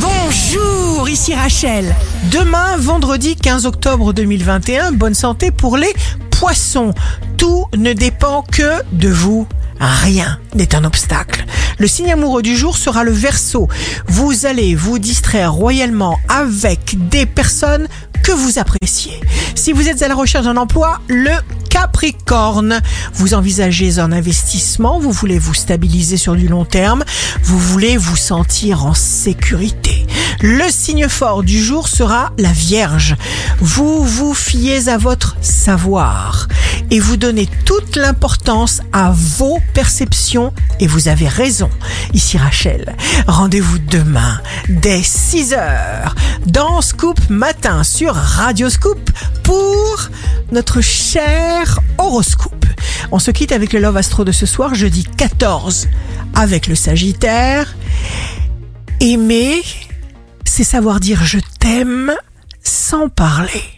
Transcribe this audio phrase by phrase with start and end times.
[0.00, 1.94] Bonjour, ici Rachel.
[2.30, 5.92] Demain, vendredi 15 octobre 2021, bonne santé pour les
[6.30, 6.94] poissons.
[7.36, 9.46] Tout ne dépend que de vous.
[9.80, 11.44] Rien n'est un obstacle.
[11.78, 13.68] Le signe amoureux du jour sera le verso.
[14.06, 17.88] Vous allez vous distraire royalement avec des personnes
[18.22, 19.20] que vous appréciez.
[19.54, 21.32] Si vous êtes à la recherche d'un emploi, le
[21.98, 22.80] Capricorne.
[23.12, 27.02] Vous envisagez un investissement, vous voulez vous stabiliser sur du long terme,
[27.42, 30.06] vous voulez vous sentir en sécurité.
[30.40, 33.16] Le signe fort du jour sera la Vierge.
[33.58, 36.46] Vous vous fiez à votre savoir
[36.90, 41.70] et vous donnez toute l'importance à vos perceptions et vous avez raison.
[42.14, 46.14] Ici Rachel, rendez-vous demain dès 6 heures
[46.46, 49.10] dans Scoop Matin sur Radio Scoop
[49.42, 50.08] pour
[50.52, 52.66] notre cher horoscope.
[53.10, 55.88] On se quitte avec le Love Astro de ce soir, jeudi 14,
[56.34, 57.74] avec le Sagittaire.
[59.00, 59.62] Aimer,
[60.44, 62.14] c'est savoir dire je t'aime
[62.62, 63.77] sans parler.